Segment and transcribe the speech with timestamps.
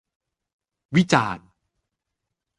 [0.95, 1.47] วิจารณ์